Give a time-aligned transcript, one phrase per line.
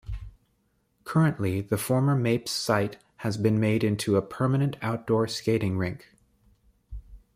[1.03, 6.11] Currently, the former Mapes site has been made into a permanent outdoor skating rink.